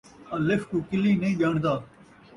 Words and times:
الف 0.35 0.61
کوں 0.69 0.79
کلی 0.89 1.11
نئیں 1.21 1.37
ڄاݨدا 1.39 1.73